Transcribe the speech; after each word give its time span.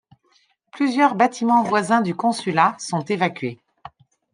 Plusieurs 0.71 1.13
bâtiments 1.13 1.61
voisins 1.61 2.01
du 2.01 2.15
consulat 2.15 2.75
sont 2.79 3.01
évacués. 3.01 3.59